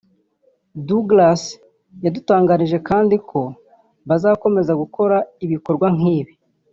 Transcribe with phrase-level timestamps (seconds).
[0.87, 1.41] Douglas
[2.03, 3.41] yadutangarije kandi ko
[4.07, 6.33] bazakomeza gukora ibikorwa nkibi